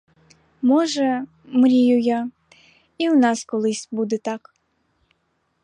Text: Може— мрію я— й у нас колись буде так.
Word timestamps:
Може— 0.61 1.21
мрію 1.45 1.99
я— 1.99 2.29
й 2.97 3.07
у 3.09 3.15
нас 3.15 3.45
колись 3.45 3.87
буде 3.91 4.17
так. 4.17 4.53